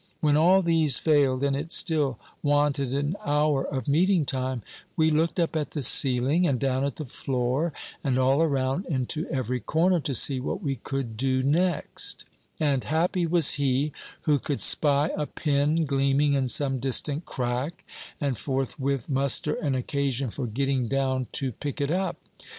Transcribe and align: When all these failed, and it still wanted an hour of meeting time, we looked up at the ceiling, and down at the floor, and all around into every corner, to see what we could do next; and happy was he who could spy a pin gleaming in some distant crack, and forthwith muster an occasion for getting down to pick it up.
When 0.19 0.35
all 0.35 0.63
these 0.63 0.97
failed, 0.97 1.43
and 1.43 1.55
it 1.55 1.71
still 1.71 2.17
wanted 2.41 2.91
an 2.91 3.15
hour 3.23 3.63
of 3.63 3.87
meeting 3.87 4.25
time, 4.25 4.63
we 4.95 5.11
looked 5.11 5.39
up 5.39 5.55
at 5.55 5.69
the 5.77 5.83
ceiling, 5.83 6.47
and 6.47 6.59
down 6.59 6.83
at 6.83 6.95
the 6.95 7.05
floor, 7.05 7.71
and 8.03 8.17
all 8.17 8.41
around 8.41 8.87
into 8.87 9.27
every 9.29 9.59
corner, 9.59 9.99
to 9.99 10.15
see 10.15 10.39
what 10.39 10.59
we 10.59 10.77
could 10.77 11.17
do 11.17 11.43
next; 11.43 12.25
and 12.59 12.83
happy 12.85 13.27
was 13.27 13.51
he 13.51 13.91
who 14.23 14.39
could 14.39 14.59
spy 14.61 15.11
a 15.15 15.27
pin 15.27 15.85
gleaming 15.85 16.33
in 16.33 16.47
some 16.47 16.79
distant 16.79 17.27
crack, 17.27 17.85
and 18.19 18.39
forthwith 18.39 19.07
muster 19.07 19.53
an 19.53 19.75
occasion 19.75 20.31
for 20.31 20.47
getting 20.47 20.87
down 20.87 21.27
to 21.33 21.51
pick 21.51 21.79
it 21.79 21.91
up. 21.91 22.17